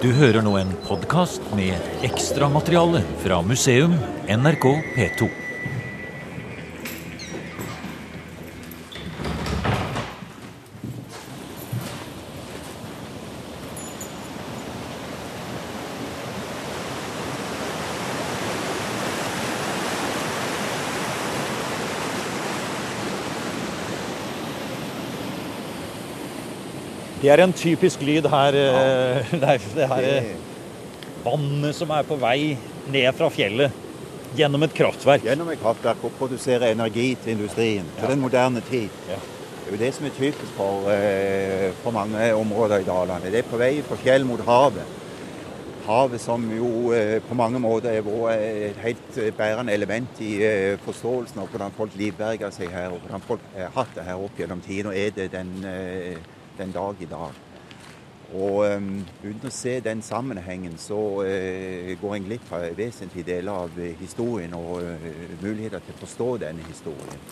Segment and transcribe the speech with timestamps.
[0.00, 1.76] Du hører nå en podkast med
[2.08, 3.92] ekstramateriale fra museum
[4.32, 5.49] NRK P2.
[27.30, 29.66] Det er en typisk lyd her, eh, Leif.
[29.78, 30.30] Det her eh,
[31.22, 32.56] vannet som er på vei
[32.90, 33.76] ned fra fjellet
[34.34, 35.22] gjennom et kraftverk.
[35.28, 38.96] Gjennom et kraftverk og produsere energi til industrien for den moderne tid.
[39.06, 39.18] Ja.
[39.20, 43.30] Det er jo det som er typisk for, eh, for mange områder i Dalane.
[43.30, 44.98] Det er på vei fra fjell mot havet.
[45.86, 46.90] Havet som jo
[47.28, 50.34] på mange måter er vært et helt bærende element i
[50.82, 54.36] forståelsen av hvordan folk livberger seg her, og hvordan folk har hatt det her opp
[54.38, 55.54] gjennom tiden, og er det den,
[56.60, 57.46] den dag i dag.
[58.30, 63.64] Og um, uten å se den sammenhengen, så uh, går en glipp av vesentlige deler
[63.64, 65.08] av eh, historien og uh,
[65.42, 67.24] muligheter til å forstå denne historien.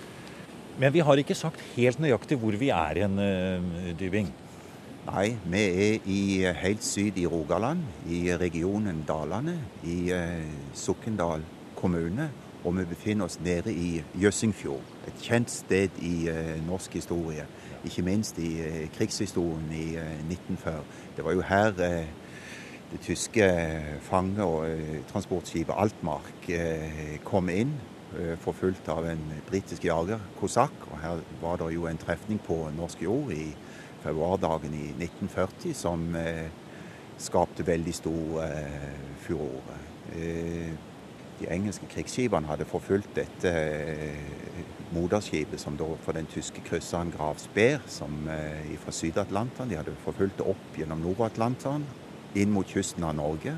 [0.79, 4.33] Men vi har ikke sagt helt nøyaktig hvor vi er hen, uh, Dybing.
[5.09, 6.21] Nei, vi er i,
[6.65, 9.55] helt syd i Rogaland, i regionen Dalane,
[9.89, 10.11] i
[10.77, 11.47] Sokndal
[11.79, 12.27] kommune.
[12.67, 16.27] Og vi befinner oss nede i Jøssingfjord, et kjent sted i
[16.67, 17.47] norsk historie.
[17.87, 20.81] Ikke minst i eh, krigshistorien i eh, 1940.
[21.17, 22.09] Det var jo her eh,
[22.93, 23.47] det tyske
[24.01, 27.75] fange- og eh, transportskipet Altmark eh, kom inn,
[28.19, 30.89] eh, forfulgt av en britisk jager, kosakk.
[30.91, 33.53] Og her var det jo en trefning på norsk jord i
[34.03, 36.49] februardagen i 1940 som eh,
[37.19, 38.93] skapte veldig stor eh,
[39.27, 39.83] furore.
[41.39, 47.13] Eh, de engelske krigsskipene hadde forfulgt dette eh, moderskipet som da for den tyske krysseren
[47.13, 49.69] Grav Speer, som eh, fra Syd-Atlanteren.
[49.71, 51.85] De hadde forfulgt det opp gjennom Nord-Atlanteren,
[52.35, 53.55] inn mot kysten av Norge.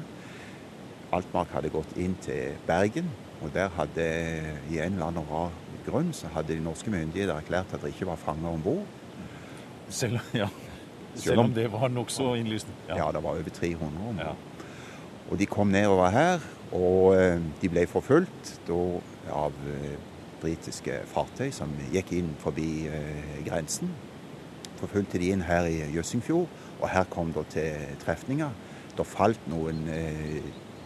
[1.13, 3.09] Altmark hadde gått inn til Bergen,
[3.43, 4.07] og der hadde
[4.71, 5.51] i en eller annen rar
[5.87, 8.85] grunn så hadde de norske myndigheter erklært at det ikke var fanger om bord.
[9.91, 10.47] Selv, ja.
[11.17, 12.75] Selv om- det var nokså innlysende.
[12.89, 13.11] Ja.
[13.11, 14.27] det var over 300 om bord.
[14.27, 14.35] Ja.
[15.31, 16.41] Og de kom nedover her,
[16.77, 19.97] og eh, de ble forfulgt av eh,
[20.41, 23.91] britiske fartøy som gikk inn forbi eh, grensen.
[24.81, 26.49] Forfulgte de inn her i Jøssingfjord,
[26.81, 28.55] og her kom det til trefninger.
[28.97, 29.85] Det falt noen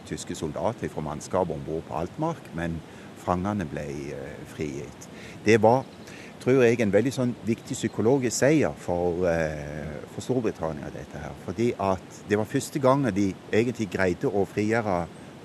[0.06, 2.80] tyske soldater fra mannskapet om bord på Altmark, men
[3.22, 3.86] fangene ble
[4.50, 5.06] frigitt.
[5.46, 5.84] Det var
[6.42, 9.22] tror jeg, en veldig sånn viktig psykologisk seier for,
[10.12, 10.90] for Storbritannia.
[10.92, 11.38] dette her.
[11.46, 14.98] Fordi at det var første gangen de egentlig greide å frigjøre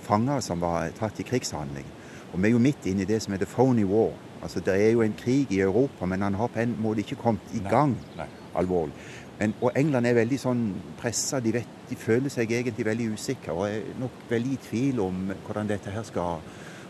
[0.10, 1.88] fanger som var tatt i krigshandling.
[2.34, 4.14] Og vi er jo midt inne i det som heter phony war.
[4.44, 7.20] Altså Det er jo en krig i Europa, men han har på en måte ikke
[7.20, 8.28] kommet i gang nei.
[8.56, 8.94] alvorlig.
[9.40, 10.64] Men, og England er veldig sånn
[11.00, 11.40] pressa.
[11.40, 11.54] De,
[11.90, 15.94] de føler seg egentlig veldig usikre og er nok veldig i tvil om hvordan dette
[15.96, 16.42] her skal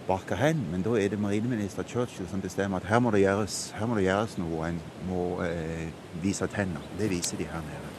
[0.09, 0.63] barke hen.
[0.72, 4.00] Men da er det marineminister Churchill som bestemmer at her må det gjøres, her må
[4.00, 4.72] det gjøres noe.
[4.72, 5.90] En må eh,
[6.24, 6.90] vise tenner.
[6.97, 7.96] Det viser de her nede.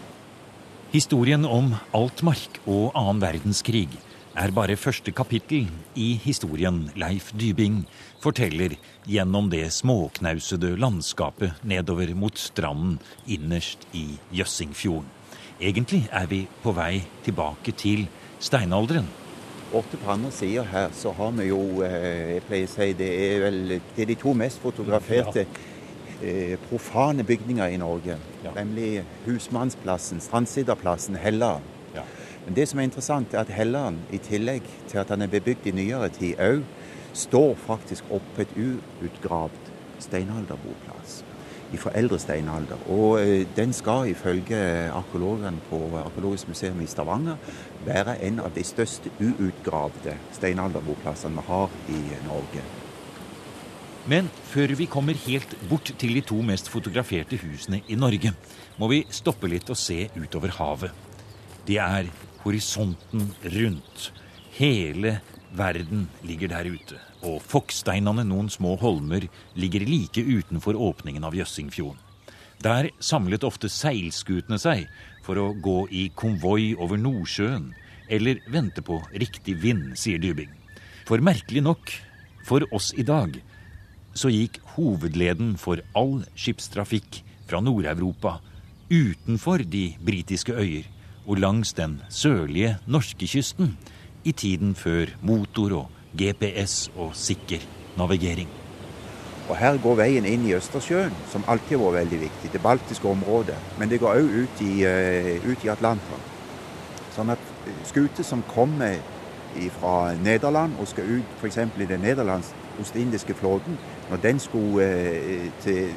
[0.91, 3.93] Historien om Altmark og annen verdenskrig
[4.39, 5.67] er bare første kapittel
[5.99, 7.83] i historien Leif Dybing
[8.23, 8.77] forteller
[9.09, 15.09] gjennom det småknausede landskapet nedover mot stranden innerst i Jøssingfjorden.
[15.61, 18.07] Egentlig er vi på vei tilbake til
[18.41, 19.09] steinalderen.
[19.73, 23.11] Borte på andre sida her så har vi jo eh, Jeg pleier å si det
[23.27, 25.45] er vel det er de to mest fotograferte
[26.23, 28.17] eh, profane bygninger i Norge.
[28.45, 28.55] Ja.
[28.57, 31.67] Nemlig Husmannsplassen, Strandsiderplassen, Helland.
[32.55, 35.75] Det som er interessant, er at Helland, i tillegg til at han er bebygd i
[35.77, 36.65] nyere tid, òg
[37.15, 39.71] står faktisk oppe et uutgravd
[40.03, 41.21] steinalderboplass
[41.79, 42.81] fra eldre steinalder.
[42.91, 44.59] Og eh, den skal ifølge
[44.91, 47.39] arkeologene på Arkeologisk museum i Stavanger
[47.87, 52.65] være en av de største uutgravde steinalderboplassene vi har i Norge.
[54.11, 58.33] Men før vi kommer helt bort til de to mest fotograferte husene i Norge,
[58.81, 61.07] må vi stoppe litt og se utover havet.
[61.69, 62.09] Det er
[62.45, 64.11] horisonten rundt.
[64.57, 65.19] Hele
[65.57, 66.99] verden ligger der ute.
[67.27, 71.99] Og Fokksteinane, noen små holmer, ligger like utenfor åpningen av Jøssingfjorden.
[72.61, 74.85] Der samlet ofte seilskutene seg
[75.25, 77.71] for å gå i konvoi over Nordsjøen,
[78.11, 80.51] eller vente på riktig vind, sier Dybing.
[81.09, 81.93] For merkelig nok,
[82.45, 83.39] for oss i dag,
[84.13, 88.41] så gikk hovedleden for all skipstrafikk fra Nord-Europa
[88.91, 90.89] utenfor de britiske øyer
[91.27, 93.77] og langs den sørlige norskekysten
[94.25, 97.63] i tiden før motor og GPS og sikker
[97.99, 98.49] navigering.
[99.51, 102.53] Og her går veien inn i Østersjøen, som alltid har vært veldig viktig.
[102.53, 103.57] Det baltiske området.
[103.79, 106.23] Men det går òg ut, eh, ut i Atlanteren.
[107.17, 107.39] Sånn at
[107.85, 109.01] skuter som kommer
[109.81, 111.59] fra Nederland og skal ut f.eks.
[111.59, 113.79] i den nederlandske ostindiske flåten,
[114.11, 115.91] når den skulle eh, til,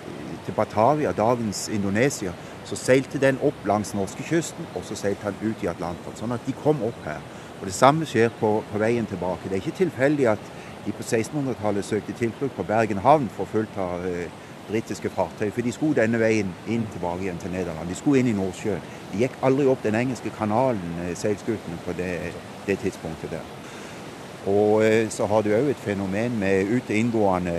[0.45, 2.34] til Batavia, dagens Indonesia,
[2.66, 6.16] så seilte den opp langs norskekysten, og så seilte han ut i Atlanteren.
[6.19, 7.22] Sånn at de kom opp her.
[7.60, 9.50] Og Det samme skjer på, på veien tilbake.
[9.50, 10.54] Det er ikke tilfeldig at
[10.86, 14.28] de på 1600-tallet søkte tilflukt på Bergen havn, forfulgt av eh,
[14.68, 15.50] britiske fartøy.
[15.51, 17.88] For de skulle denne veien inn tilbake igjen til Nederland.
[17.88, 18.84] De skulle inn i Nordsjøen.
[19.13, 22.13] De gikk aldri opp den engelske kanalen, eh, seilskutene, på det,
[22.68, 23.62] det tidspunktet der.
[24.45, 27.54] Og eh, så har du òg et fenomen med utinngående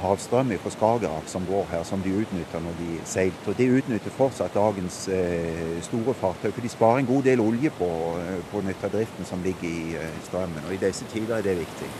[0.00, 3.42] havstrøm fra Skagerrak som går her, som de utnytter når de seiler.
[3.46, 7.72] Og de utnytter fortsatt dagens eh, store fartøy, for de sparer en god del olje
[7.76, 10.64] på, å nytte nyttedriften som ligger i eh, strømmen.
[10.64, 11.90] Og i disse tider er det viktig.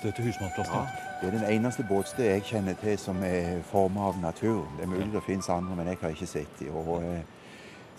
[0.00, 0.74] Båtstø til husmannsplassen.
[0.74, 0.86] Ja,
[1.20, 4.68] det er den eneste båtstedet jeg kjenner til som er formet av naturen.
[4.78, 6.76] Det er mulig det finnes andre, men jeg har ikke sett dem.
[6.76, 7.20] Og eh,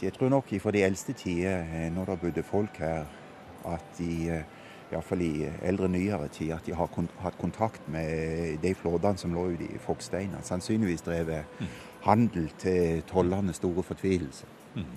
[0.02, 3.06] jeg tror nok fra de eldste tider, eh, når det bodde folk her,
[3.70, 4.42] at de
[4.92, 6.90] iallfall i eldre, nyere tid, at de har
[7.22, 10.42] hatt kontakt med de flåtene som lå ute i Fogsteinene.
[10.44, 11.46] Sannsynligvis drevet
[12.08, 14.50] handel til tollernes store fortvilelse.
[14.74, 14.90] Mm.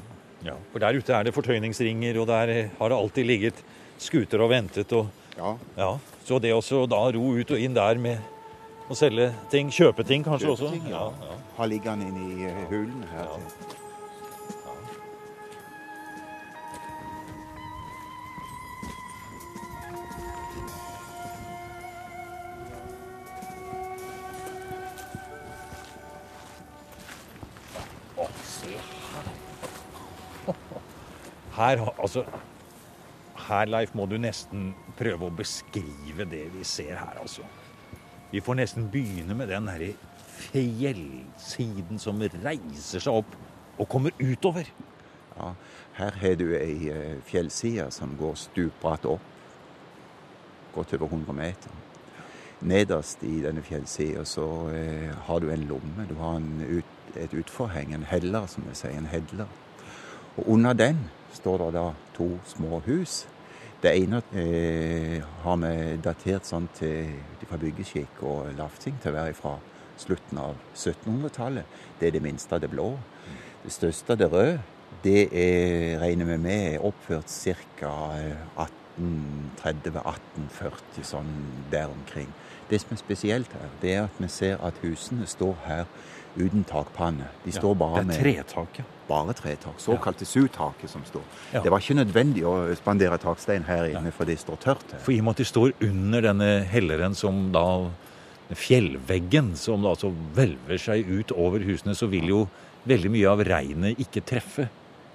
[0.45, 3.63] Ja, for der ute er det fortøyningsringer, og der har det alltid ligget
[3.99, 4.93] skuter og ventet.
[4.93, 5.93] og Ja, Ja,
[6.25, 8.17] Så det også da ro ut og inn der med
[8.89, 10.71] å selge ting, kjøpe ting kanskje også?
[10.73, 11.13] Kjøpeting, ja.
[11.21, 11.37] ja.
[11.59, 13.29] har liggende inne i hulen her.
[13.29, 13.37] Ja.
[28.17, 28.25] Å,
[31.61, 31.85] her.
[32.01, 32.25] Altså,
[33.49, 37.45] her, Leif, må du nesten prøve å beskrive det vi ser her, altså.
[38.33, 39.93] Vi får nesten begynne med den herre
[40.35, 43.37] fjellsiden som reiser seg opp
[43.79, 44.67] og kommer utover.
[45.37, 45.53] Ja,
[45.99, 49.33] her har du ei eh, fjellside som går stupbratt opp.
[50.75, 51.81] Godt over 100 meter.
[52.65, 56.07] Nederst i denne fjellsida så eh, har du en lomme.
[56.09, 58.97] Du har en ut, et utforheng, en heller, som vi sier.
[58.99, 59.51] En hedler.
[60.37, 61.05] Og under den
[61.35, 61.87] står det da
[62.17, 63.25] to små hus.
[63.85, 69.35] Det ene eh, har vi datert sånn til fra byggeskikk og lafting til å være
[69.37, 69.61] fra
[70.01, 71.69] slutten av 1700-tallet.
[72.01, 72.97] Det er det minste av det blå.
[73.61, 74.63] Det største av det røde,
[75.05, 77.93] det er, regner vi med er oppført ca.
[78.65, 81.29] 1830-1840, sånn
[81.69, 82.33] der omkring.
[82.71, 85.85] Det som er spesielt her, det er at vi ser at husene står her
[86.37, 87.29] uten takpanne.
[87.45, 88.85] De står bare med det er tretaket.
[89.09, 89.75] bare tretak.
[89.79, 91.23] Såkalte sutaket som står.
[91.53, 91.61] Ja.
[91.63, 95.03] Det var ikke nødvendig å spandere takstein her inne, for det står tørt her.
[95.05, 97.67] For i og med at de står under denne helleren som da
[98.55, 102.43] Fjellveggen som da altså hvelver seg ut over husene, så vil jo
[102.85, 104.67] veldig mye av regnet ikke treffe.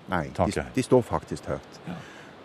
[0.10, 1.78] Nei, de, Nei, de står faktisk tørt.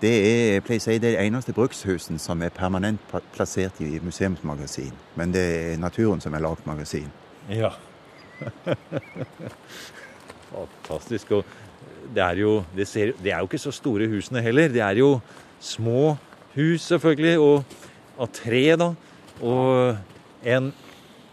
[0.03, 3.00] Det er jeg pleier å si, det eneste brukshusen som er permanent
[3.32, 4.93] plassert i museumsmagasin.
[5.17, 7.09] Men det er naturen som er lagd magasin.
[7.49, 7.73] Ja.
[10.55, 11.33] Fantastisk.
[11.39, 11.45] Og
[12.15, 14.70] det er, jo, det, ser, det er jo ikke så store husene heller.
[14.73, 15.17] Det er jo
[15.63, 16.15] små
[16.55, 17.65] hus, selvfølgelig, og
[18.20, 18.93] av tre, da.
[19.43, 20.70] Og en,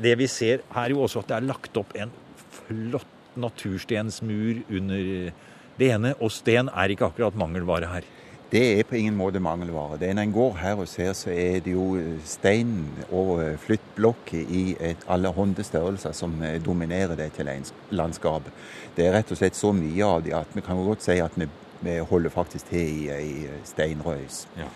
[0.02, 2.14] det vi ser her, er jo også at det er lagt opp en
[2.62, 5.32] flott naturstensmur under
[5.78, 6.16] det ene.
[6.20, 8.08] Og sten er ikke akkurat mangelvare her.
[8.51, 9.98] Det er på ingen måte mangelvare.
[9.98, 14.75] Det Når en går her og ser, så er det jo stein og flyttblokker i
[14.79, 18.51] et allerhånde størrelser som eh, dominerer dette lands- landskapet.
[18.98, 21.38] Det er rett og slett så mye av det at vi kan godt si at
[21.39, 21.48] vi,
[21.79, 24.48] vi holder faktisk til i ei steinrøys.
[24.60, 24.67] Ja.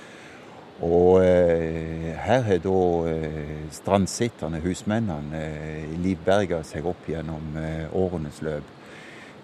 [0.83, 2.79] Og eh, her har da
[3.11, 8.71] eh, strandsitterne, husmennene, eh, livberga seg opp gjennom eh, årenes løp.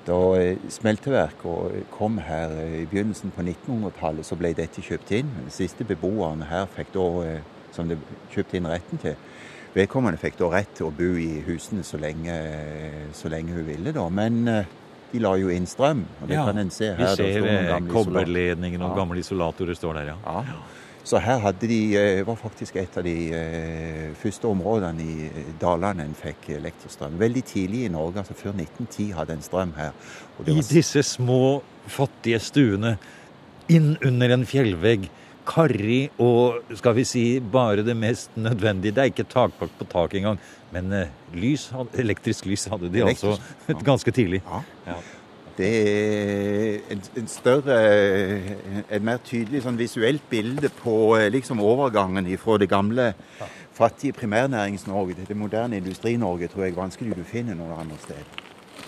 [0.08, 0.17] Da
[0.74, 5.29] smelteverket kom her i begynnelsen på 1900-tallet, så ble dette kjøpt inn.
[5.43, 7.41] Den siste beboeren her fikk da, eh,
[7.75, 8.00] som det
[8.34, 9.15] kjøpte inn retten til,
[9.75, 13.67] vedkommende fikk da rett til å bo i husene så lenge, eh, så lenge hun
[13.70, 14.08] ville, da.
[14.10, 14.65] Men eh,
[15.13, 16.98] de la jo inn strøm, og det Ja, kan en se her.
[16.98, 19.03] Vi ser kobberledningen og Ja.
[19.03, 20.17] gamle isolatorer står der, ja.
[20.25, 20.62] ja.
[21.03, 26.05] Så her de, eh, var faktisk et av de eh, første områdene i eh, Dalane
[26.05, 27.17] en fikk elektrostrøm.
[27.20, 29.96] Veldig tidlig i Norge, altså før 1910 hadde en strøm her.
[30.46, 32.98] I disse små, fattige stuene,
[33.72, 35.10] inn under en fjellvegg,
[35.51, 38.93] karrig og skal vi si bare det mest nødvendige.
[38.93, 40.38] Det er ikke takpakt på taket engang,
[40.72, 40.93] men
[41.34, 44.43] lys, elektrisk lys hadde de Elektrisk, altså ganske tidlig.
[44.46, 44.62] ja.
[44.86, 45.00] Ja.
[45.62, 47.75] Det er en, en større
[48.89, 53.12] Et mer tydelig sånn visuelt bilde på eh, liksom overgangen fra det gamle
[53.77, 58.41] fattige Primærnærings-Norge til det moderne Industri-Norge tror jeg vanskelig du finner noen andre steder.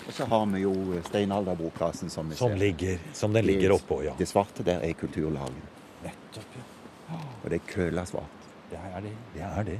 [0.04, 0.74] Og så har vi jo
[1.06, 2.60] steinalderboplassen som vi som ser.
[2.60, 4.12] Ligger, som den ligger oppå, ja.
[4.18, 5.62] Det svarte der er kulturlagen.
[6.04, 7.20] Nettopp, ja.
[7.42, 8.50] Og det er køla svart.
[8.70, 9.14] Det er det.
[9.34, 9.78] Det er det.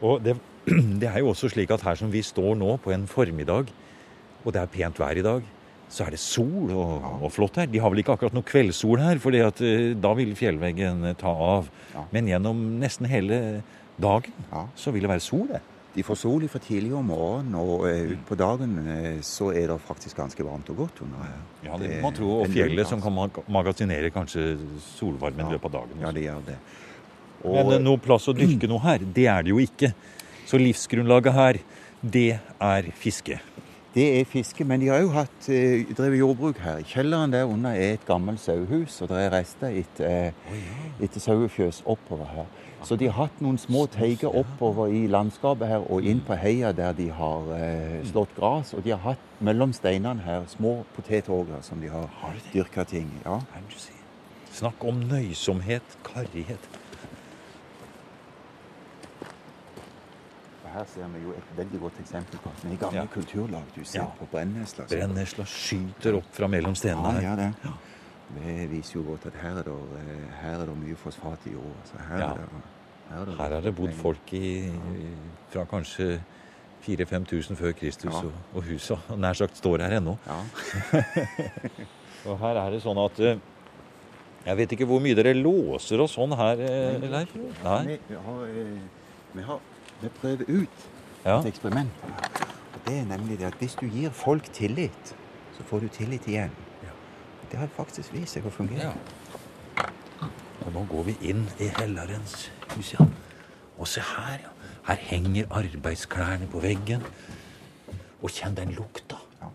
[0.00, 0.36] Og det,
[1.02, 3.68] det er jo også slik at her som vi står nå på en formiddag,
[4.44, 5.44] og det er pent vær i dag,
[5.88, 7.66] så er det sol og, og flott her.
[7.72, 11.70] De har vel ikke akkurat noe kveldssol her, for da vil fjellveggen eh, ta av.
[11.94, 12.04] Ja.
[12.12, 13.40] Men gjennom nesten hele
[13.98, 14.66] dagen Ja.
[14.76, 15.46] så vil det være sol.
[15.48, 15.62] det.
[15.94, 19.78] De får sol fra tidlig om morgenen, og uh, utpå dagen uh, så er det
[19.82, 21.40] faktisk ganske varmt og godt under her.
[21.64, 22.28] Ja, det Det må man tro.
[22.44, 24.44] Og fjellet som kan mag- magasinere kanskje
[24.92, 26.04] solvarmen i løpet av dagen.
[26.04, 26.58] Ja, det gjør det.
[27.48, 29.90] Men eh, noe plass å dyrke noe her, det er det jo ikke.
[30.46, 31.58] Så livsgrunnlaget her,
[32.04, 32.28] det
[32.60, 33.40] er fiske.
[33.98, 36.82] Det er fiske, men de har jo hatt, eh, drevet jordbruk her.
[36.86, 41.82] Kjelleren der under er et gammelt sauehus, og det er rester etter, eh, etter sauefjøs
[41.86, 42.46] oppover her.
[42.84, 46.70] Så de har hatt noen små teiger oppover i landskapet her og inn på heia
[46.72, 48.72] der de har eh, slått gras.
[48.74, 52.08] Og de har hatt mellom steinene her små potetåger som de har
[52.52, 53.10] dyrka ting.
[53.24, 53.40] Ja.
[53.68, 53.98] Du sier?
[54.52, 56.70] Snakk om nøysomhet, karrighet.
[60.74, 63.06] Her ser vi jo et veldig godt eksempel på at vi er gamle Ja.
[63.06, 63.62] kulturlag.
[63.74, 64.06] Du ser Ja.
[64.18, 64.84] på brennesla.
[64.88, 67.22] Brennesla skyter opp fra mellom stenene Ja, her.
[67.22, 67.54] ja, det.
[68.44, 69.76] Det viser jo godt at her er det,
[70.42, 71.84] her er det mye fosfat i jorda.
[71.84, 72.24] Så her, Ja.
[72.32, 72.36] er
[73.10, 74.70] her, er Her har det bodd folk i,
[75.50, 76.20] fra kanskje
[76.82, 78.18] 4000-5000 før Kristus, Ja.
[78.18, 80.16] og, og huset nær sagt står her ennå.
[80.26, 80.42] Ja.
[82.26, 83.38] Og her er det sånn at eh,
[84.46, 87.34] Jeg vet ikke hvor mye dere låser og sånn her, eh, Leif?
[87.64, 87.98] Nei?
[88.08, 88.78] Vi, har, eh,
[89.34, 89.60] vi, har,
[90.02, 90.88] vi prøver ut
[91.24, 91.40] Ja.
[91.40, 91.90] et eksperiment.
[92.74, 95.16] Og det er nemlig det at hvis du gir folk tillit,
[95.56, 96.50] så får du tillit igjen.
[96.82, 96.88] Ja.
[97.50, 98.92] Det har faktisk vist seg å fungere.
[98.92, 99.86] Ja.
[100.66, 103.06] Og nå går vi inn i hellerens hus, ja.
[103.78, 104.48] Og se her, ja.
[104.88, 107.02] Her henger arbeidsklærne på veggen.
[108.22, 109.16] Og kjenn den lukta.
[109.42, 109.46] Ja.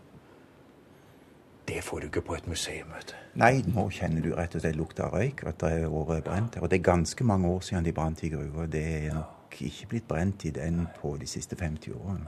[1.68, 3.14] Det får du ikke på et museum, vet du.
[3.40, 5.42] Nei, nå kjenner du rett og slett lukta av røyk.
[5.46, 6.62] At det er vært brent her.
[6.62, 8.66] Og det er ganske mange år siden de brant i gruva.
[8.70, 12.26] Det er nok ikke blitt brent i den på de siste 50 årene.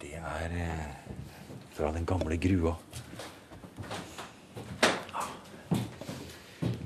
[0.00, 0.86] Det er eh,
[1.72, 2.74] fra den gamle grua.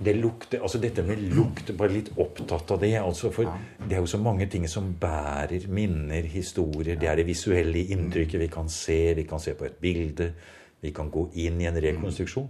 [0.00, 2.94] Det lukter, altså Dette med lukt, bare litt opptatt av det.
[2.98, 3.50] altså For
[3.86, 6.96] det er jo så mange ting som bærer minner, historier.
[6.96, 9.14] Det er det visuelle inntrykket vi kan se.
[9.14, 10.32] Vi kan se på et bilde.
[10.80, 12.48] Vi kan gå inn i en rekonstruksjon.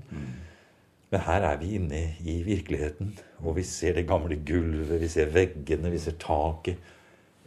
[1.10, 5.32] Men her er vi inne i virkeligheten, og vi ser det gamle gulvet, vi ser
[5.34, 6.78] veggene, vi ser taket.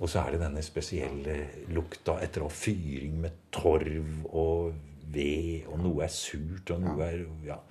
[0.04, 1.36] Og så er det denne spesielle
[1.72, 4.74] lukta etter å ha fyring med torv og
[5.14, 7.62] ved, og noe er surt, og noe er Ja.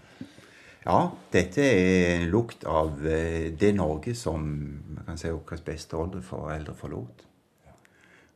[0.83, 5.95] Ja, dette er en lukt av eh, det Norge som man kan si våre beste
[5.95, 7.23] oldeforeldre forlot.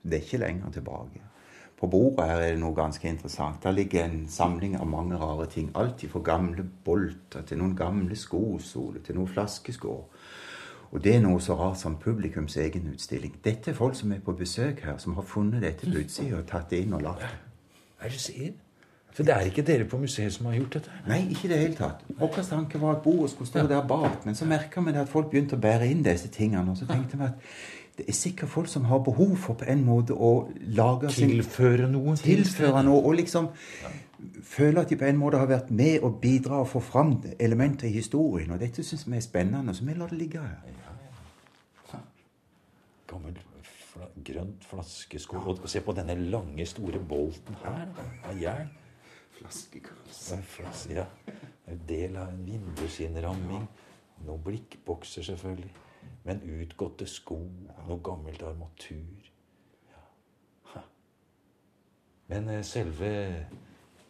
[0.06, 1.24] Det er ikke lenger tilbake.
[1.76, 3.58] På bordet her er det noe ganske interessant.
[3.64, 5.72] Der ligger en samling av mange rare ting.
[5.74, 10.15] Alt fra gamle bolter til noen gamle skosoler til noen flaskeskår.
[10.92, 13.34] Og det er noe så rart som publikums egen utstilling.
[13.44, 16.46] Dette er folk som er på besøk her, som har funnet dette på utsida og
[16.50, 17.34] tatt det inn og lagt det.
[17.96, 18.54] Hva er det du sier?
[19.16, 20.98] For det er ikke dere på museet som har gjort dette?
[21.08, 22.02] Nei, ikke i det hele tatt.
[22.18, 25.30] Vår tanke var at bordet skulle stå der bak, men så merka vi at folk
[25.32, 26.70] begynte å bære inn disse tingene.
[26.70, 27.38] Og så tenkte vi at
[27.96, 32.16] det er sikkert folk som har behov for på en måte å lage Tilføre noe?
[32.20, 33.48] Tilføre noe, og liksom
[34.44, 37.88] føle at de på en måte har vært med og bidra og få fram elementer
[37.88, 38.50] i historien.
[38.52, 40.60] Og dette syns vi er spennende, så vi lar det ligge her.
[43.06, 45.46] Gammel fla, grønt flaskeskår.
[45.54, 47.86] Og se på denne lange, store bolten her
[48.26, 48.70] av jern.
[49.38, 50.20] Flaskekurs.
[50.30, 51.04] Det er flas- Ja.
[51.68, 53.68] En del av en vindusinnramming.
[54.26, 55.70] Noen blikkbokser, selvfølgelig.
[56.26, 57.38] Men utgåtte sko.
[57.86, 59.30] Noe gammelt armatur.
[60.74, 60.80] Ja.
[62.28, 63.12] Men eh, selve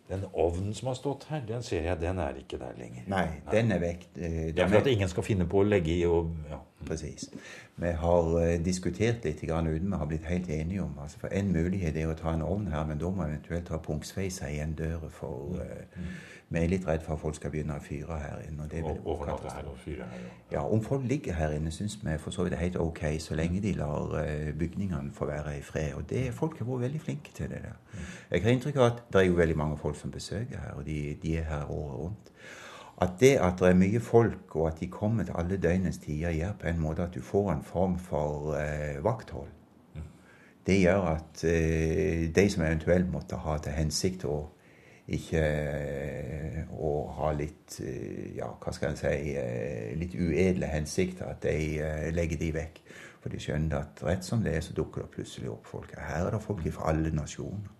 [0.08, 3.02] den ovnen som har stått her, den ser jeg, den er ikke der lenger.
[3.10, 4.06] Nei, den er vekk.
[4.16, 6.60] Eh, Det er for at ingen skal finne på å legge i og ja.
[6.86, 7.30] Precis.
[7.76, 10.94] Vi har eh, diskutert litt grann uten vi har blitt helt enige om.
[11.02, 13.68] Altså for En mulighet er å ta en ovn her, men da må vi eventuelt
[13.68, 15.10] ha punksveisa igjen døra.
[15.12, 16.06] For eh,
[16.48, 18.68] vi er litt redd for at folk skal begynne å fyre her inne.
[18.68, 20.20] og Og overnatte her og fyre her.
[20.24, 20.34] Ja.
[20.52, 23.34] Ja, Om folk ligger her inne, syns vi for så vidt er helt ok, så
[23.34, 25.94] lenge de lar eh, bygningene få være i fred.
[25.94, 27.62] Og det, folk har vært veldig flinke til det.
[27.62, 28.04] der.
[28.30, 30.86] Jeg har inntrykk av at det er jo veldig mange folk som besøker her, og
[30.86, 32.32] de, de er her året rundt.
[33.02, 36.32] At det at det er mye folk, og at de kommer til alle døgnets tider,
[36.32, 39.52] gjør på en måte at du får en form for eh, vakthold.
[40.66, 44.38] Det gjør at eh, de som eventuelt måtte ha til hensikt å
[45.06, 45.42] ikke
[46.82, 47.76] å ha litt
[48.34, 49.36] ja, hva skal en si,
[50.00, 51.28] litt uedle hensikter.
[51.30, 52.80] At de legger de vekk.
[53.22, 55.94] For de skjønner at rett som det er, så dukker det plutselig opp folk.
[55.94, 57.70] Her er det folk fra alle nasjoner.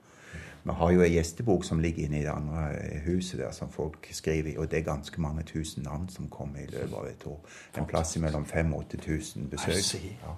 [0.67, 2.63] Vi har jo ei gjestebok som ligger inne i det andre
[3.05, 4.57] huset der, som folk skriver i.
[4.59, 7.39] Og det er ganske mange tusen navn som kommer i løpet av et år.
[7.79, 10.03] En plass mellom 5000 og 8000 besøk.
[10.25, 10.35] Ja.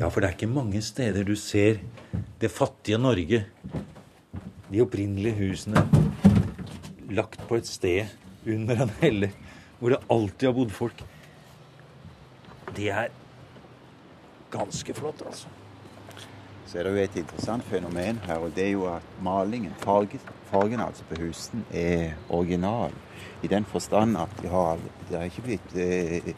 [0.00, 1.78] ja, for det er ikke mange steder du ser
[2.42, 3.44] det fattige Norge,
[4.72, 5.86] de opprinnelige husene,
[7.14, 8.10] lagt på et sted
[8.42, 9.30] under en helle
[9.78, 11.08] hvor det alltid har bodd folk.
[12.74, 13.10] Det er
[14.50, 15.61] ganske flott, altså
[16.72, 20.20] så er det jo et interessant fenomen her, og det er jo at malingen, fargen,
[20.48, 22.94] fargen altså på husene, er original.
[23.44, 26.32] I den forstand at de har, det har ikke blitt eh,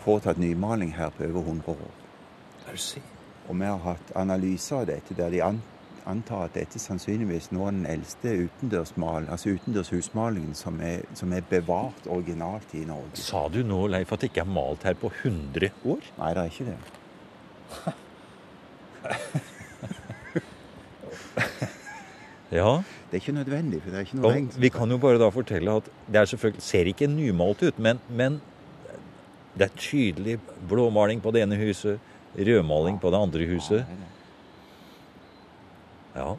[0.00, 1.92] foretatt nymaling her på over 100 år.
[3.50, 5.44] Og vi har hatt analyser av dette der de
[6.08, 11.36] antar at dette sannsynligvis nå er den eldste utendørsmal, altså utendørs husmalingen som er, som
[11.36, 13.20] er, bevart originalt i Norge.
[13.20, 16.14] Sa du nå, Leif, at det ikke er malt her på 100 år?
[16.16, 17.98] Nei, det er ikke det.
[22.50, 22.82] Ja.
[23.10, 24.48] Det er ikke nødvendig, for det er ikke noe regn.
[24.58, 28.00] Vi kan jo bare da fortelle at det er selvfølgelig, ser ikke nymalt ut, men,
[28.08, 28.40] men
[29.54, 30.38] det er tydelig
[30.70, 32.00] blåmaling på det ene huset,
[32.34, 33.84] rødmaling på det andre huset.
[36.16, 36.32] Ja.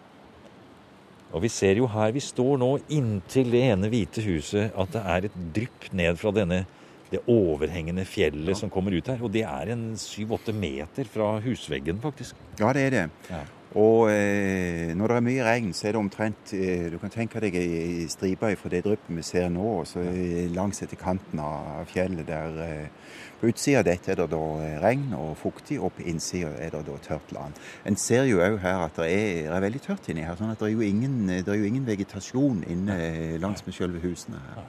[1.32, 5.04] Og vi ser jo her vi står nå, inntil det ene hvite huset, at det
[5.16, 6.66] er et drypp ned fra denne,
[7.12, 8.60] det overhengende fjellet ja.
[8.60, 9.24] som kommer ut her.
[9.24, 12.36] Og det er en syv-åtte meter fra husveggen, faktisk.
[12.60, 13.08] Ja, det er det.
[13.32, 13.42] Ja.
[13.80, 17.40] Og eh, når det er mye regn, så er det omtrent eh, Du kan tenke
[17.40, 20.04] deg ei stripe fra det dryppet vi ser nå, og så
[20.52, 24.76] langs etter kanten av fjellet der eh, På utsida av dette er det da eh,
[24.84, 27.64] regn og fuktig, og på innsida er det da tørt land.
[27.88, 30.36] En ser jo òg her at det er, det er, veldig tørt inni her.
[30.36, 33.00] sånn at det er jo ingen, er jo ingen vegetasjon inne
[33.40, 34.68] langs med sjølve husene her.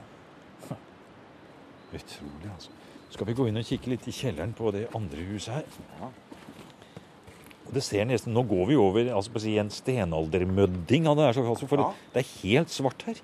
[1.93, 2.71] Utrolig, altså.
[3.13, 5.81] Skal vi gå inn og kikke litt i kjelleren på det andre huset her?
[5.99, 6.07] Ja.
[7.73, 11.07] Det ser nesten, Nå går vi over altså på å si, en stenaldermødding.
[11.07, 11.89] Det er, altså, for ja.
[12.13, 13.21] det er helt svart her.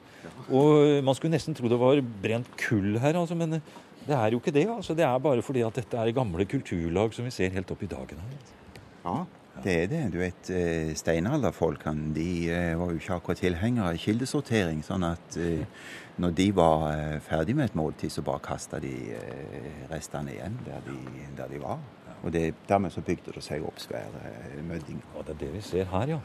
[0.50, 4.40] Og Man skulle nesten tro det var brent kull her, altså, men det er jo
[4.42, 4.66] ikke det.
[4.72, 4.96] altså.
[4.98, 7.92] Det er bare fordi at dette er gamle kulturlag som vi ser helt opp i
[7.92, 8.24] dagen.
[8.24, 8.56] her.
[9.04, 9.18] Ja,
[9.64, 10.02] det er det.
[10.14, 14.84] Du vet, eh, Steinalderfolkene de eh, var jo ikke akkurat tilhengere av kildesortering.
[14.84, 15.66] sånn at eh,
[16.20, 18.92] når de var ferdig med et måltid, så bare kasta de
[19.88, 20.98] restene igjen der de,
[21.38, 21.80] der de var.
[22.24, 24.34] Og det, dermed så bygde det seg opp svære
[24.68, 25.06] møddinger.
[25.16, 26.20] Og det er det vi ser her, ja.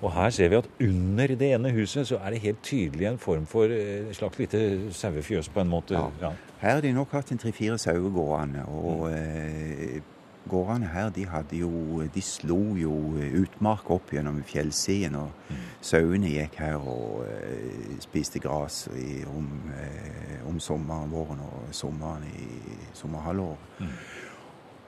[0.00, 3.18] Og her ser vi at under det ene huset så er det helt tydelig en
[3.18, 4.62] form for et slags lite
[4.96, 5.98] sauefjøs på en måte.
[5.98, 6.06] Ja.
[6.22, 6.30] ja.
[6.62, 8.64] Her har de nok hatt en tre-fire sauer gående.
[8.70, 10.06] Og mm.
[10.44, 12.94] Eh, gårdene her de hadde jo De slo jo
[13.42, 15.14] utmark opp gjennom fjellsiden.
[15.20, 15.60] Og mm.
[15.80, 18.88] sauene gikk her og uh, spiste gress
[19.30, 22.48] om, uh, om sommeren, våren og sommeren i
[22.94, 23.80] sommerhalvåret.
[23.80, 23.94] Mm.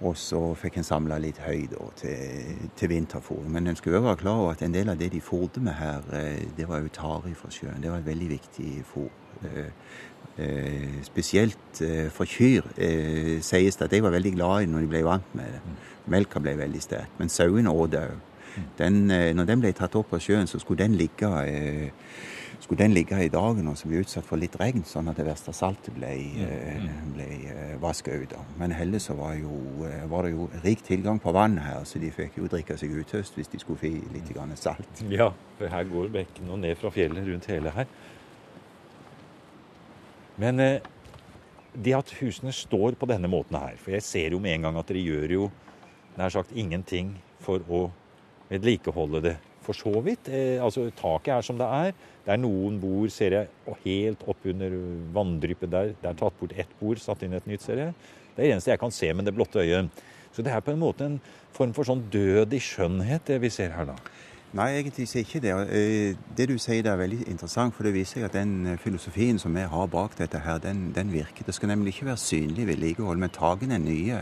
[0.02, 3.44] Og så fikk en samla litt høy da, til, til vinterfôr.
[3.46, 6.02] Men en skulle være klar over at en del av det de fôrte med her,
[6.18, 7.78] eh, det var jo tare fra sjøen.
[7.82, 9.12] Det var et veldig viktig fôr.
[10.38, 12.64] Eh, eh, spesielt for kyr
[13.44, 15.62] sies det at de var veldig glad i det når de ble vant med det.
[16.12, 17.18] Melka ble veldig sterk.
[17.18, 18.20] Men sauene åt òg.
[18.78, 21.30] Når den ble tatt opp av sjøen, så skulle den ligge
[22.62, 25.26] skulle den ligge i dagen og så bli utsatt for litt regn, sånn at det
[25.26, 27.26] verste saltet ble, mm, eh, ble
[27.82, 28.36] vasket ut.
[28.60, 29.56] Men heldigvis var, jo,
[29.88, 32.94] eh, var, det jo rik tilgang på vann her, så de fikk jo drikke seg
[33.02, 35.02] utøst hvis de skulle få litt salt.
[35.10, 37.90] Ja, for her går bekken og ned fra fjellet rundt hele her.
[40.40, 40.60] Men
[41.72, 44.78] det at husene står på denne måten her For jeg ser jo med en gang
[44.80, 45.46] at dere gjør jo
[46.18, 47.86] nær sagt ingenting for å
[48.50, 50.28] vedlikeholde det for så vidt.
[50.28, 51.92] Eh, altså Taket er som det er.
[52.26, 54.74] Det er noen bord, ser jeg, helt oppunder
[55.14, 55.94] vanndryppet der.
[56.00, 57.94] Det er tatt bort ett bord, satt inn et nytt, ser jeg.
[58.34, 60.02] Det er det eneste jeg kan se med det blotte øyet.
[60.32, 61.18] Så det er på en måte en
[61.52, 63.96] form for sånn død i skjønnhet, det vi ser her da.
[64.52, 65.52] Nei, egentlig ikke det.
[65.72, 69.38] Eh, det du sier der er veldig interessant, for det viser seg at den filosofien
[69.40, 71.46] som vi har bak dette her, den, den virker.
[71.46, 74.20] Det skal nemlig ikke være synlig vedlikehold, men takene er nye.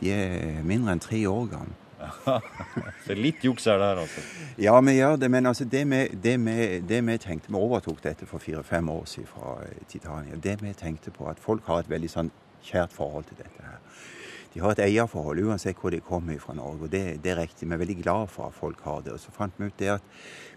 [0.00, 1.78] De er mindre enn tre år gamle.
[3.06, 4.22] Så litt juks er det her, altså?
[4.58, 5.30] Ja, vi gjør det.
[5.30, 9.04] Men altså, det, vi, det, vi, det vi tenkte Vi overtok dette for fire-fem år
[9.06, 10.36] siden fra eh, Titania.
[10.36, 12.32] Det vi tenkte på, at folk har et veldig sånn
[12.64, 13.78] kjært forhold til dette her.
[14.54, 16.82] De har et eierforhold uansett hvor de kommer fra Norge.
[16.88, 17.68] og det, det, er riktig.
[17.68, 19.14] Vi er veldig glad for at folk har det.
[19.14, 20.02] Og så fant vi ut det at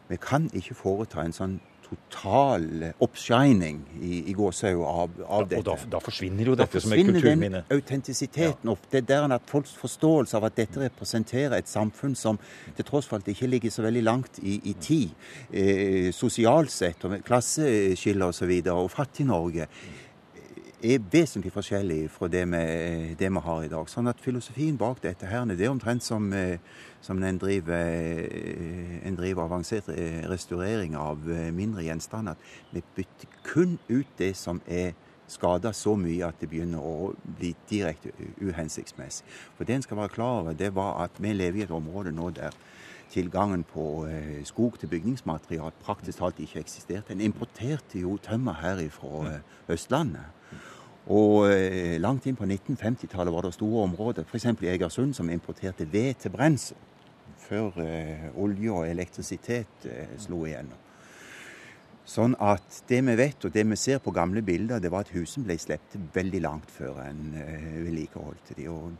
[0.10, 1.60] vi kan ikke foreta en sånn
[1.94, 2.66] total
[3.04, 5.62] oppshining i, i gåsehud av, av dette.
[5.62, 7.14] Og da, da, forsvinner jo dette som et kulturminne.
[7.14, 8.76] Da forsvinner Den autentisiteten ja.
[8.96, 12.40] det der at folks forståelse av at dette representerer et samfunn som
[12.78, 15.14] til tross for alt ikke ligger så veldig langt i, i tid,
[15.52, 19.68] eh, sosialt sett, og med klasseskiller osv., og, så videre, og Fattig-Norge,
[20.84, 22.64] er vesentlig forskjellig fra det vi,
[23.20, 23.88] det vi, har i dag.
[23.90, 26.60] Sånn at filosofien bak dette her, det er omtrent som, eh,
[27.02, 29.88] som en, driver, eh, en driver avansert
[30.32, 32.36] restaurering av eh, mindre gjenstander.
[32.74, 34.92] Vi bytter kun ut det som er
[35.28, 38.12] skada så mye at det begynner å bli direkte
[38.44, 39.26] uhensiktsmessig.
[39.56, 42.12] For det en skal være klar over, det var at vi lever i et område
[42.12, 42.54] nå der
[43.14, 44.08] tilgangen på
[44.44, 47.14] skog til bygningsmaterial praktisk talt ikke eksisterte.
[47.14, 49.38] En importerte jo tømmer her fra
[49.70, 50.43] Østlandet.
[51.12, 54.46] Og eh, langt inn på 1950-tallet var det store områder, f.eks.
[54.64, 56.80] i Egersund, som importerte ved til brensel.
[57.44, 60.80] Før eh, olje og elektrisitet eh, slo igjennom.
[62.08, 65.14] Sånn at det vi vet, og det vi ser på gamle bilder, det var at
[65.16, 68.68] husene ble sluppet veldig langt før en eh, vedlikeholdte de.
[68.72, 68.92] Og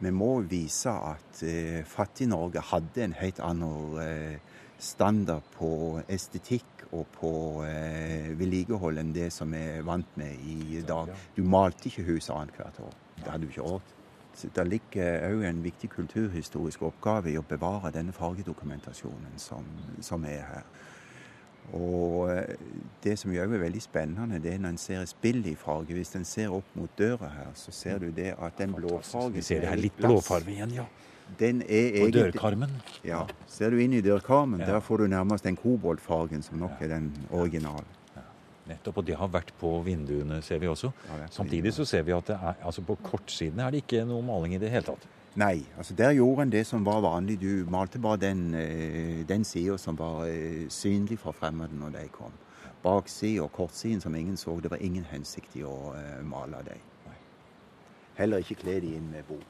[0.00, 7.06] vi må vise at eh, Fattig-Norge hadde en helt annen eh, standard på estetikk og
[7.14, 7.32] på
[7.68, 11.12] eh, vedlikehold enn det som vi er vant med i dag.
[11.36, 12.94] Du malte ikke huset annethvert år.
[13.20, 13.96] Det hadde du ikke råd.
[14.40, 19.66] Det ligger òg en viktig kulturhistorisk oppgave i å bevare denne fargedokumentasjonen som,
[20.00, 20.70] som er her.
[21.76, 22.56] Og eh,
[23.04, 25.94] det som òg er veldig spennende, det er når en ser et spill i farge.
[25.94, 29.44] Hvis en ser opp mot døra her, så ser du det at den blåfargen Vi
[29.46, 30.88] ser det her litt blåfarge igjen, ja.
[31.38, 32.74] Den er egentlig, dørkarmen?
[33.06, 33.22] Ja.
[33.48, 34.74] Ser du inn i dørkarmen, ja.
[34.74, 37.86] der får du nærmest den koboltfargen som nok er den originale.
[38.16, 38.24] Ja.
[38.72, 40.92] Nettopp, og det har vært på vinduene, ser vi også.
[41.30, 44.62] Samtidig så ser vi at er, altså på kortsiden er det ikke noe maling i
[44.62, 45.08] det hele tatt.
[45.38, 47.38] Nei, altså der gjorde en det som var vanlig.
[47.40, 52.08] Du malte bare den, eh, den sida som var eh, synlig for fremmede når de
[52.12, 52.32] kom.
[52.82, 56.80] Baksida og kortsiden som ingen så, det var ingen hensikt i å uh, male dem.
[58.16, 59.44] Heller ikke kle dem inn med bok.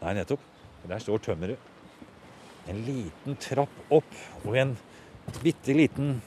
[0.00, 0.42] Nei, nettopp.
[0.86, 1.58] Der står tømmeret.
[2.68, 4.76] En liten trapp opp og en
[5.42, 6.18] bitte liten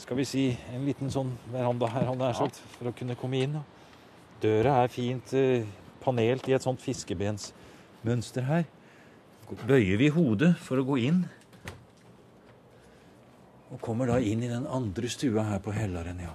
[0.00, 3.42] Skal vi si en liten sånn veranda her, han er sagt, for å kunne komme
[3.44, 3.58] inn.
[4.40, 5.66] Døra er fint eh,
[6.00, 8.64] panelt i et sånt fiskebensmønster her.
[9.68, 11.20] Bøyer vi hodet for å gå inn.
[13.68, 16.32] Og kommer da inn i den andre stua her på Hellaren, ja.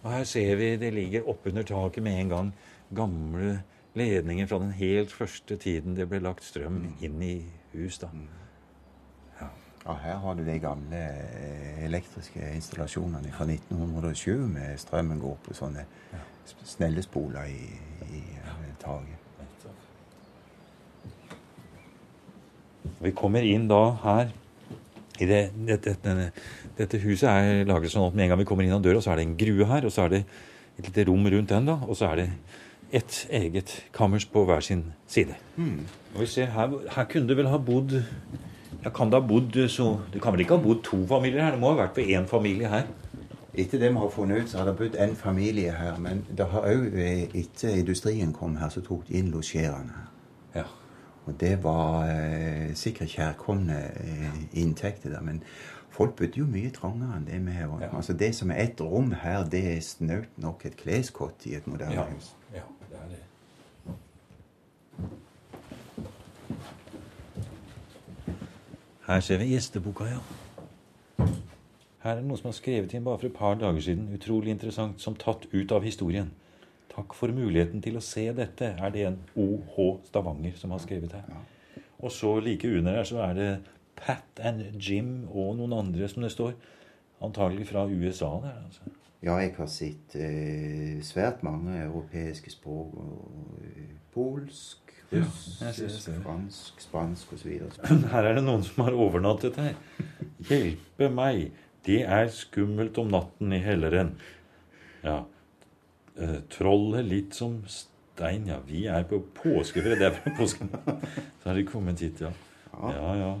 [0.00, 2.52] Og her ser vi det ligger oppunder taket med en gang
[2.96, 3.58] gamle
[3.94, 6.92] ledninger fra den helt første tiden det ble lagt strøm mm.
[7.06, 7.34] inn i
[7.72, 7.98] hus.
[7.98, 8.10] da.
[8.12, 8.28] Mm.
[9.40, 9.48] Ja.
[9.86, 15.56] ja her har du de gamle eh, elektriske installasjonene fra 1907 med strømmen går på
[15.58, 16.24] sånne ja.
[16.64, 17.66] snellespoler i,
[18.10, 18.24] i.
[18.38, 18.50] Eh,
[18.80, 19.16] taket.
[23.00, 24.30] Vi kommer inn da her
[25.20, 26.30] i det, dette, dette,
[26.78, 29.12] dette, huset er laget sånn at med en gang vi kommer inn av døra, så
[29.12, 30.20] er det en grue her, og så er det
[30.80, 32.28] et lite rom rundt den, da, og så er det
[32.92, 35.34] et eget kammers på hver sin side.
[35.56, 35.86] Mm.
[36.14, 38.02] Og vi ser, her, her, kunne det vel ha bodd
[38.84, 41.50] ja, kan Det ha bodd så, det kan vel ikke ha bodd to familier her?
[41.50, 42.86] Det må ha vært på én familie her?
[43.54, 45.98] Etter det vi har funnet ut, så har det bodd én familie her.
[45.98, 46.94] Men det har òg,
[47.34, 50.06] etter industrien kom her, så tok de inn losjerende her.
[50.54, 50.64] Ja.
[51.26, 55.20] Og det var eh, sikkert kjærkomne eh, inntekter der.
[55.20, 55.42] Men
[55.90, 57.76] folk bodde jo mye trangere enn det vi har.
[57.82, 57.90] Ja.
[57.96, 61.66] Altså Det som er ett rom her, det er snaut nok et kleskott i et
[61.66, 62.06] moderne ja.
[62.14, 62.32] hus.
[62.54, 62.64] Ja.
[69.10, 70.20] Her ser vi gjesteboka, ja.
[72.04, 74.04] Her er noe som er skrevet inn bare for et par dager siden.
[74.14, 76.28] Utrolig interessant, som tatt ut av historien.
[76.92, 81.16] Takk for muligheten til å se dette, er det en OH Stavanger som har skrevet
[81.18, 81.26] her.
[81.98, 83.48] Og så like under her så er det
[83.98, 86.54] Pat and Jim og noen andre som det står.
[87.18, 88.30] Antagelig fra USA.
[88.46, 88.94] der, altså.
[89.26, 92.94] Ja, jeg har sett eh, svært mange europeiske språk.
[92.94, 97.50] Og, eh, polsk, russisk, fransk, spansk osv.
[98.12, 99.74] Her er det noen som har overnattet her.
[100.48, 101.50] Hjelpe meg,
[101.86, 104.14] det er skummelt om natten i Helleren.
[105.04, 105.22] Ja.
[106.20, 108.46] Eh, trollet litt som stein.
[108.50, 109.98] Ja, vi er på påskefred.
[109.98, 110.70] Det er fra påsken.
[111.40, 112.32] Så har de kommet hit, ja.
[112.80, 113.32] Ja, ja.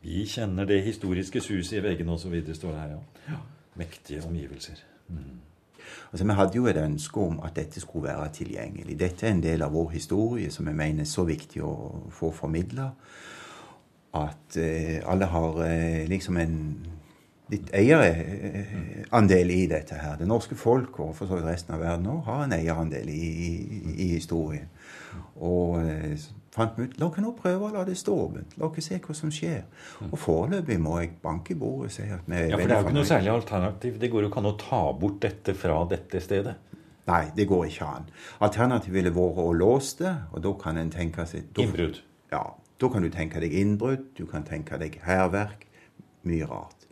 [0.00, 2.36] Vi kjenner det historiske suset i veggene osv.
[2.54, 3.42] står det her, ja.
[3.78, 4.80] Mektige omgivelser.
[5.08, 5.40] Mm.
[6.12, 8.98] Altså, Vi hadde jo et ønske om at dette skulle være tilgjengelig.
[9.00, 11.72] Dette er en del av vår historie som vi mener er så viktig å
[12.10, 12.90] få formidla.
[14.14, 16.56] At eh, alle har eh, liksom en
[17.48, 20.16] litt eierandel i dette her.
[20.20, 23.28] Det norske folk, og for så vidt resten av verden òg, har en eierandel i,
[23.48, 23.52] i,
[24.04, 24.68] i historien.
[25.36, 26.18] Og eh,
[26.58, 28.56] fant vi ut la oss nå prøve å la det stå åpent.
[28.60, 29.64] La oss se hva som skjer.
[30.10, 32.76] Og foreløpig må jeg banke i bordet og si at vi er Ja, For det
[32.76, 33.98] er jo ikke noe særlig alternativ.
[34.02, 36.56] Det går jo ikke an å ta bort dette fra dette stedet.
[37.08, 38.08] Nei, det går ikke an.
[38.44, 42.02] Alternativet ville vært å låse det, og da kan en tenke seg Innbrudd.
[42.32, 42.44] Ja.
[42.78, 45.64] Da kan du tenke deg innbrudd, du kan tenke deg hærverk.
[46.28, 46.86] Mye rart.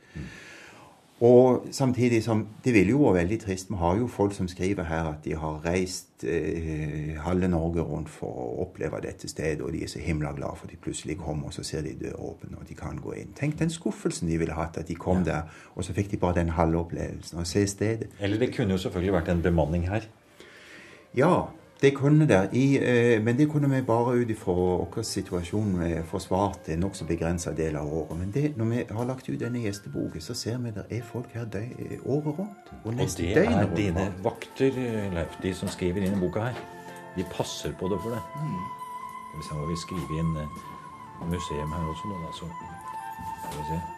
[1.21, 3.71] Og samtidig som Det ville jo være veldig trist.
[3.71, 8.09] Vi har jo folk som skriver her at de har reist eh, halve Norge rundt
[8.09, 11.17] for å oppleve dette stedet, og de er så himla glad for at de plutselig
[11.17, 13.33] kommer, og så ser de døra åpen, og de kan gå inn.
[13.37, 16.41] Tenk den skuffelsen de ville hatt, at de kom der, og så fikk de bare
[16.41, 18.11] den halve opplevelsen, og se stedet.
[18.21, 20.09] Eller det kunne jo selvfølgelig vært en bemanning her.
[21.17, 21.47] Ja,
[21.81, 22.49] det kunne det.
[22.53, 27.05] I, eh, men det kunne vi bare ut ifra vår situasjon eh, forsvart en nokså
[27.05, 28.17] begrensa del av året.
[28.19, 31.35] Men det, når vi har lagt ut denne gjesteboka, så ser vi det er folk
[31.35, 31.69] her døy,
[32.05, 32.73] året rundt.
[32.85, 34.73] Og Og det er dine vakter,
[35.15, 36.65] Leif, de som skriver inn i boka her.
[37.17, 38.23] De passer på det for deg.
[39.37, 40.65] Skal vi se, må vi skrive inn eh,
[41.29, 42.51] museum her også nå, da, så
[43.51, 43.96] Skal vi se.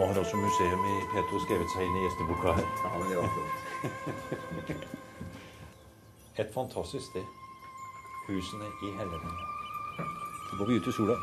[0.00, 2.68] Nå har også museum i P2 skrevet seg inn i gjesteboka her.
[2.80, 4.84] Ja, men det var flott.
[6.40, 7.26] Et fantastisk sted.
[8.24, 9.44] Husene i Helleland.
[10.48, 11.18] Så går vi ut i sola.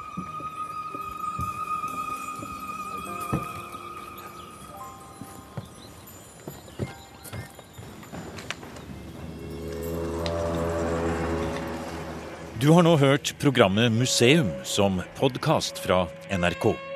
[12.61, 16.86] Du har nå hørt programmet Museum som podkast fra NRK.